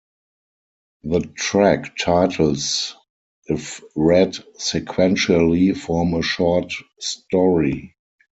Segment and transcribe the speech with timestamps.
[1.03, 2.95] The track titles,
[3.45, 7.95] if read sequentially, form a short story.